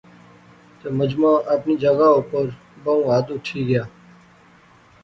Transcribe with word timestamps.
تہ 0.79 0.87
مجمع 0.97 1.33
اپنی 1.55 1.75
جاغا 1.81 2.07
اپرا 2.19 2.41
بہوں 2.83 3.05
حد 3.13 3.25
اٹھِی 3.35 3.59
گیا 3.67 3.83